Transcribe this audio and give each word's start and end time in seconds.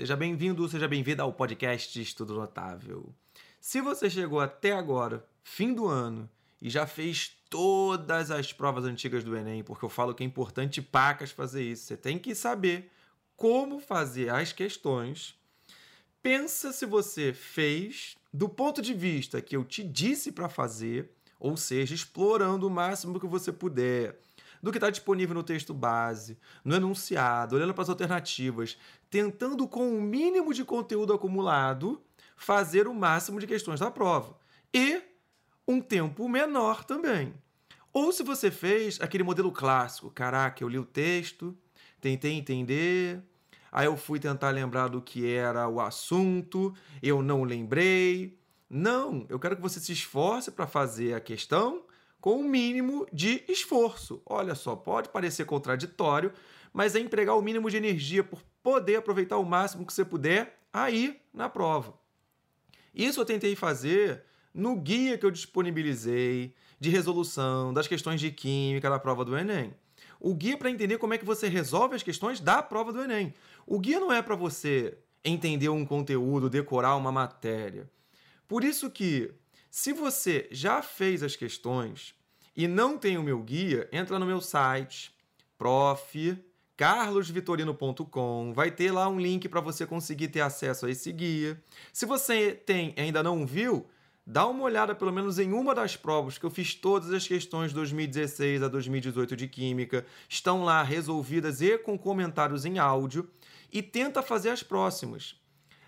Seja 0.00 0.16
bem-vindo, 0.16 0.66
seja 0.66 0.88
bem-vinda 0.88 1.22
ao 1.22 1.30
podcast 1.30 2.00
Estudo 2.00 2.32
Notável. 2.32 3.14
Se 3.60 3.82
você 3.82 4.08
chegou 4.08 4.40
até 4.40 4.72
agora, 4.72 5.22
fim 5.42 5.74
do 5.74 5.86
ano, 5.86 6.26
e 6.58 6.70
já 6.70 6.86
fez 6.86 7.36
todas 7.50 8.30
as 8.30 8.50
provas 8.50 8.86
antigas 8.86 9.22
do 9.22 9.36
Enem, 9.36 9.62
porque 9.62 9.84
eu 9.84 9.90
falo 9.90 10.14
que 10.14 10.22
é 10.22 10.26
importante 10.26 10.80
pacas 10.80 11.30
fazer 11.30 11.62
isso, 11.64 11.84
você 11.84 11.98
tem 11.98 12.18
que 12.18 12.34
saber 12.34 12.90
como 13.36 13.78
fazer 13.78 14.30
as 14.30 14.54
questões. 14.54 15.34
Pensa 16.22 16.72
se 16.72 16.86
você 16.86 17.34
fez 17.34 18.16
do 18.32 18.48
ponto 18.48 18.80
de 18.80 18.94
vista 18.94 19.42
que 19.42 19.54
eu 19.54 19.62
te 19.62 19.84
disse 19.84 20.32
para 20.32 20.48
fazer, 20.48 21.10
ou 21.38 21.58
seja, 21.58 21.94
explorando 21.94 22.66
o 22.66 22.70
máximo 22.70 23.20
que 23.20 23.26
você 23.26 23.52
puder 23.52 24.18
do 24.62 24.70
que 24.70 24.78
está 24.78 24.90
disponível 24.90 25.34
no 25.34 25.42
texto 25.42 25.72
base, 25.72 26.38
no 26.64 26.74
enunciado, 26.74 27.56
olhando 27.56 27.72
para 27.72 27.82
as 27.82 27.88
alternativas, 27.88 28.76
tentando 29.08 29.66
com 29.66 29.96
o 29.96 30.00
mínimo 30.00 30.52
de 30.52 30.64
conteúdo 30.64 31.12
acumulado 31.12 32.02
fazer 32.36 32.88
o 32.88 32.94
máximo 32.94 33.38
de 33.38 33.46
questões 33.46 33.80
da 33.80 33.90
prova. 33.90 34.36
E 34.72 35.02
um 35.68 35.80
tempo 35.80 36.28
menor 36.28 36.84
também. 36.84 37.34
Ou 37.92 38.12
se 38.12 38.22
você 38.22 38.50
fez 38.50 39.00
aquele 39.00 39.24
modelo 39.24 39.50
clássico, 39.50 40.10
caraca, 40.10 40.62
eu 40.62 40.68
li 40.68 40.78
o 40.78 40.84
texto, 40.84 41.56
tentei 42.00 42.32
entender, 42.32 43.20
aí 43.70 43.86
eu 43.86 43.96
fui 43.96 44.18
tentar 44.18 44.50
lembrar 44.50 44.88
do 44.88 45.02
que 45.02 45.28
era 45.28 45.68
o 45.68 45.80
assunto, 45.80 46.74
eu 47.02 47.20
não 47.20 47.42
lembrei. 47.42 48.38
Não, 48.68 49.26
eu 49.28 49.38
quero 49.38 49.56
que 49.56 49.62
você 49.62 49.80
se 49.80 49.92
esforce 49.92 50.50
para 50.50 50.66
fazer 50.66 51.14
a 51.14 51.20
questão 51.20 51.82
com 52.20 52.40
o 52.40 52.44
mínimo 52.44 53.06
de 53.12 53.42
esforço. 53.48 54.22
Olha 54.26 54.54
só, 54.54 54.76
pode 54.76 55.08
parecer 55.08 55.44
contraditório, 55.44 56.32
mas 56.72 56.94
é 56.94 57.00
empregar 57.00 57.36
o 57.36 57.42
mínimo 57.42 57.70
de 57.70 57.76
energia 57.76 58.22
por 58.22 58.40
poder 58.62 58.96
aproveitar 58.96 59.38
o 59.38 59.44
máximo 59.44 59.86
que 59.86 59.92
você 59.92 60.04
puder 60.04 60.60
aí 60.72 61.20
na 61.32 61.48
prova. 61.48 61.94
Isso 62.94 63.20
eu 63.20 63.24
tentei 63.24 63.56
fazer 63.56 64.24
no 64.52 64.76
guia 64.76 65.16
que 65.16 65.24
eu 65.24 65.30
disponibilizei 65.30 66.54
de 66.78 66.90
resolução 66.90 67.72
das 67.72 67.86
questões 67.86 68.20
de 68.20 68.30
química 68.30 68.90
da 68.90 68.98
prova 68.98 69.24
do 69.24 69.36
Enem. 69.36 69.74
O 70.18 70.34
guia 70.34 70.56
para 70.56 70.70
entender 70.70 70.98
como 70.98 71.14
é 71.14 71.18
que 71.18 71.24
você 71.24 71.48
resolve 71.48 71.94
as 71.94 72.02
questões 72.02 72.40
da 72.40 72.62
prova 72.62 72.92
do 72.92 73.02
Enem. 73.02 73.32
O 73.66 73.78
guia 73.78 74.00
não 74.00 74.12
é 74.12 74.20
para 74.20 74.34
você 74.34 74.98
entender 75.24 75.68
um 75.68 75.84
conteúdo, 75.84 76.50
decorar 76.50 76.96
uma 76.96 77.12
matéria. 77.12 77.88
Por 78.48 78.64
isso 78.64 78.90
que 78.90 79.32
se 79.70 79.92
você 79.92 80.48
já 80.50 80.82
fez 80.82 81.22
as 81.22 81.36
questões 81.36 82.12
e 82.56 82.66
não 82.66 82.98
tem 82.98 83.16
o 83.16 83.22
meu 83.22 83.40
guia, 83.40 83.88
entra 83.92 84.18
no 84.18 84.26
meu 84.26 84.40
site, 84.40 85.14
prof. 85.56 86.36
carlosvitorino.com. 86.76 88.52
Vai 88.52 88.72
ter 88.72 88.90
lá 88.90 89.08
um 89.08 89.20
link 89.20 89.48
para 89.48 89.60
você 89.60 89.86
conseguir 89.86 90.26
ter 90.28 90.40
acesso 90.40 90.86
a 90.86 90.90
esse 90.90 91.12
guia. 91.12 91.62
Se 91.92 92.04
você 92.04 92.52
tem 92.52 92.92
ainda 92.96 93.22
não 93.22 93.46
viu, 93.46 93.86
dá 94.26 94.44
uma 94.44 94.64
olhada 94.64 94.92
pelo 94.92 95.12
menos 95.12 95.38
em 95.38 95.52
uma 95.52 95.72
das 95.72 95.96
provas 95.96 96.36
que 96.36 96.44
eu 96.44 96.50
fiz 96.50 96.74
todas 96.74 97.12
as 97.12 97.28
questões 97.28 97.70
de 97.70 97.76
2016 97.76 98.64
a 98.64 98.68
2018 98.68 99.36
de 99.36 99.46
química, 99.46 100.04
estão 100.28 100.64
lá 100.64 100.82
resolvidas 100.82 101.60
e 101.60 101.78
com 101.78 101.96
comentários 101.96 102.64
em 102.64 102.80
áudio 102.80 103.30
e 103.72 103.80
tenta 103.80 104.20
fazer 104.20 104.50
as 104.50 104.64
próximas 104.64 105.39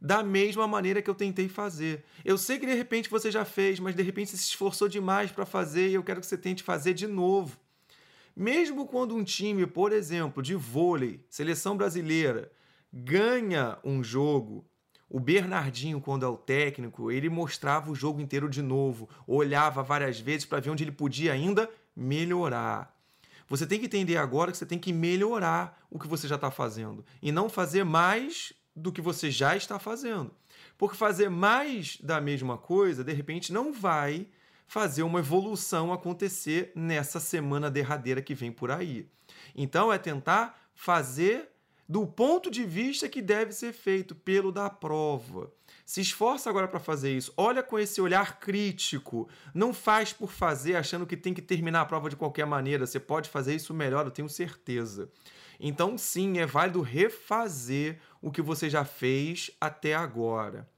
da 0.00 0.22
mesma 0.22 0.66
maneira 0.66 1.00
que 1.00 1.08
eu 1.08 1.14
tentei 1.14 1.48
fazer. 1.48 2.04
Eu 2.24 2.36
sei 2.36 2.58
que 2.58 2.66
de 2.66 2.74
repente 2.74 3.08
você 3.08 3.30
já 3.30 3.44
fez, 3.44 3.80
mas 3.80 3.94
de 3.94 4.02
repente 4.02 4.30
você 4.30 4.36
se 4.36 4.44
esforçou 4.44 4.88
demais 4.88 5.30
para 5.30 5.46
fazer 5.46 5.88
e 5.88 5.94
eu 5.94 6.02
quero 6.02 6.20
que 6.20 6.26
você 6.26 6.36
tente 6.36 6.62
fazer 6.62 6.94
de 6.94 7.06
novo. 7.06 7.58
Mesmo 8.36 8.86
quando 8.86 9.14
um 9.14 9.22
time, 9.22 9.66
por 9.66 9.92
exemplo, 9.92 10.42
de 10.42 10.54
vôlei, 10.54 11.24
seleção 11.30 11.76
brasileira, 11.76 12.50
ganha 12.92 13.78
um 13.84 14.02
jogo, 14.02 14.64
o 15.08 15.20
Bernardinho, 15.20 16.00
quando 16.00 16.26
é 16.26 16.28
o 16.28 16.36
técnico, 16.36 17.10
ele 17.10 17.28
mostrava 17.28 17.90
o 17.90 17.94
jogo 17.94 18.20
inteiro 18.20 18.48
de 18.48 18.60
novo, 18.60 19.08
olhava 19.26 19.82
várias 19.82 20.18
vezes 20.18 20.44
para 20.44 20.60
ver 20.60 20.70
onde 20.70 20.82
ele 20.82 20.90
podia 20.90 21.32
ainda 21.32 21.70
melhorar. 21.94 22.92
Você 23.48 23.66
tem 23.66 23.78
que 23.78 23.86
entender 23.86 24.16
agora 24.16 24.50
que 24.50 24.58
você 24.58 24.66
tem 24.66 24.78
que 24.78 24.92
melhorar 24.92 25.80
o 25.90 25.98
que 25.98 26.08
você 26.08 26.26
já 26.26 26.34
está 26.34 26.50
fazendo 26.50 27.04
e 27.22 27.30
não 27.30 27.48
fazer 27.48 27.84
mais 27.84 28.52
do 28.74 28.92
que 28.92 29.00
você 29.00 29.30
já 29.30 29.56
está 29.56 29.78
fazendo. 29.78 30.34
Porque 30.76 30.96
fazer 30.96 31.28
mais 31.28 31.98
da 32.00 32.20
mesma 32.20 32.58
coisa, 32.58 33.04
de 33.04 33.12
repente, 33.12 33.52
não 33.52 33.72
vai 33.72 34.26
fazer 34.66 35.02
uma 35.02 35.20
evolução 35.20 35.92
acontecer 35.92 36.72
nessa 36.74 37.20
semana 37.20 37.70
derradeira 37.70 38.22
que 38.22 38.34
vem 38.34 38.50
por 38.50 38.70
aí. 38.70 39.08
Então 39.54 39.92
é 39.92 39.98
tentar 39.98 40.58
fazer 40.74 41.50
do 41.88 42.06
ponto 42.06 42.50
de 42.50 42.64
vista 42.64 43.08
que 43.08 43.20
deve 43.20 43.52
ser 43.52 43.72
feito 43.72 44.14
pelo 44.14 44.50
da 44.50 44.70
prova. 44.70 45.52
Se 45.84 46.00
esforça 46.00 46.48
agora 46.48 46.66
para 46.66 46.80
fazer 46.80 47.14
isso. 47.14 47.32
Olha 47.36 47.62
com 47.62 47.78
esse 47.78 48.00
olhar 48.00 48.40
crítico. 48.40 49.28
Não 49.52 49.74
faz 49.74 50.12
por 50.12 50.30
fazer 50.30 50.76
achando 50.76 51.06
que 51.06 51.16
tem 51.16 51.34
que 51.34 51.42
terminar 51.42 51.82
a 51.82 51.86
prova 51.86 52.08
de 52.08 52.16
qualquer 52.16 52.46
maneira. 52.46 52.86
Você 52.86 52.98
pode 52.98 53.28
fazer 53.28 53.54
isso 53.54 53.74
melhor, 53.74 54.06
eu 54.06 54.10
tenho 54.10 54.28
certeza. 54.28 55.10
Então, 55.60 55.96
sim, 55.96 56.38
é 56.38 56.46
válido 56.46 56.80
refazer 56.80 57.98
o 58.20 58.30
que 58.30 58.42
você 58.42 58.68
já 58.68 58.84
fez 58.84 59.50
até 59.60 59.94
agora, 59.94 60.68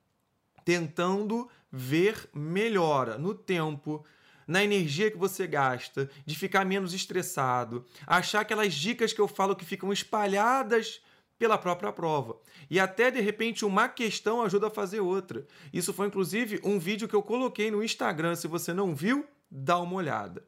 tentando 0.65 1.49
ver 1.71 2.29
melhora 2.35 3.17
no 3.17 3.35
tempo, 3.35 4.05
na 4.47 4.63
energia 4.63 5.11
que 5.11 5.17
você 5.17 5.47
gasta, 5.47 6.09
de 6.25 6.37
ficar 6.37 6.65
menos 6.65 6.95
estressado, 6.95 7.85
achar 8.07 8.41
aquelas 8.41 8.75
dicas 8.75 9.13
que 9.13 9.21
eu 9.21 9.27
falo 9.27 9.57
que 9.57 9.65
ficam 9.65 9.93
espalhadas 9.93 11.01
pela 11.39 11.59
própria 11.59 11.93
prova. 11.93 12.39
E 12.71 12.81
até 12.81 13.11
de 13.11 13.21
repente 13.21 13.65
uma 13.65 13.89
questão 13.89 14.43
ajuda 14.43 14.69
a 14.69 14.71
fazer 14.71 15.01
outra. 15.01 15.47
Isso 15.73 15.93
foi 15.93 16.07
inclusive 16.07 16.61
um 16.65 16.79
vídeo 16.79 17.09
que 17.09 17.15
eu 17.15 17.23
coloquei 17.23 17.71
no 17.71 17.83
Instagram. 17.83 18.35
Se 18.35 18.49
você 18.49 18.73
não 18.73 18.95
viu, 18.95 19.27
dá 19.51 19.79
uma 19.79 19.97
olhada. 19.97 20.43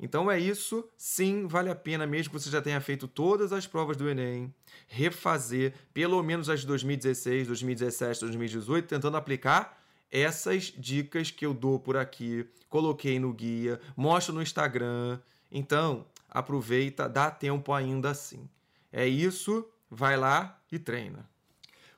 Então 0.00 0.30
é 0.30 0.38
isso, 0.38 0.88
sim, 0.96 1.48
vale 1.48 1.70
a 1.70 1.74
pena, 1.74 2.06
mesmo 2.06 2.32
que 2.32 2.40
você 2.40 2.48
já 2.48 2.62
tenha 2.62 2.80
feito 2.80 3.08
todas 3.08 3.52
as 3.52 3.66
provas 3.66 3.96
do 3.96 4.08
Enem, 4.08 4.54
refazer 4.86 5.74
pelo 5.92 6.22
menos 6.22 6.48
as 6.48 6.60
de 6.60 6.68
2016, 6.68 7.48
2017, 7.48 8.20
2018, 8.20 8.86
tentando 8.86 9.16
aplicar 9.16 9.76
essas 10.10 10.64
dicas 10.64 11.30
que 11.30 11.44
eu 11.44 11.52
dou 11.52 11.78
por 11.78 11.96
aqui, 11.96 12.46
coloquei 12.68 13.18
no 13.18 13.32
guia, 13.32 13.80
mostro 13.96 14.34
no 14.34 14.42
Instagram. 14.42 15.18
Então, 15.50 16.06
aproveita, 16.28 17.08
dá 17.08 17.30
tempo 17.30 17.72
ainda 17.72 18.10
assim. 18.10 18.48
É 18.92 19.06
isso, 19.06 19.66
vai 19.90 20.16
lá 20.16 20.60
e 20.70 20.78
treina. 20.78 21.28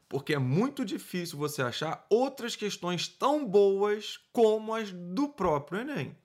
Porque 0.09 0.35
é 0.35 0.39
muito 0.39 0.85
difícil 0.85 1.39
você 1.39 1.63
achar 1.63 2.05
outras 2.11 2.57
questões 2.57 3.07
tão 3.07 3.47
boas 3.47 4.19
como 4.33 4.75
as 4.75 4.91
do 4.91 5.29
próprio 5.29 5.81
Enem. 5.83 6.17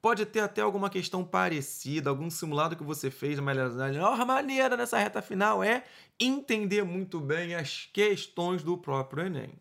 Pode 0.00 0.26
ter 0.26 0.40
até 0.40 0.60
alguma 0.60 0.90
questão 0.90 1.24
parecida, 1.24 2.10
algum 2.10 2.28
simulado 2.28 2.74
que 2.74 2.82
você 2.82 3.10
fez, 3.10 3.38
mas 3.38 3.56
a 3.58 3.86
melhor 3.86 4.26
maneira 4.26 4.76
nessa 4.76 4.98
reta 4.98 5.22
final 5.22 5.62
é 5.62 5.84
entender 6.18 6.84
muito 6.84 7.20
bem 7.20 7.54
as 7.54 7.88
questões 7.92 8.62
do 8.62 8.76
próprio 8.76 9.26
Enem. 9.26 9.52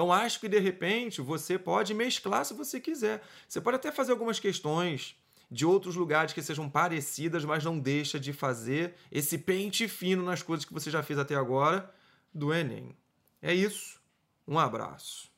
Então 0.00 0.10
acho 0.10 0.40
que 0.40 0.48
de 0.48 0.58
repente 0.58 1.20
você 1.20 1.58
pode 1.58 1.92
mesclar 1.92 2.42
se 2.46 2.54
você 2.54 2.80
quiser. 2.80 3.22
Você 3.46 3.60
pode 3.60 3.76
até 3.76 3.92
fazer 3.92 4.12
algumas 4.12 4.40
questões 4.40 5.14
de 5.50 5.66
outros 5.66 5.94
lugares 5.94 6.32
que 6.32 6.40
sejam 6.40 6.70
parecidas, 6.70 7.44
mas 7.44 7.62
não 7.62 7.78
deixa 7.78 8.18
de 8.18 8.32
fazer 8.32 8.94
esse 9.12 9.36
pente 9.36 9.86
fino 9.86 10.24
nas 10.24 10.42
coisas 10.42 10.64
que 10.64 10.72
você 10.72 10.90
já 10.90 11.02
fez 11.02 11.18
até 11.18 11.34
agora 11.34 11.94
do 12.32 12.50
Enem. 12.50 12.96
É 13.42 13.52
isso. 13.52 14.00
Um 14.48 14.58
abraço. 14.58 15.29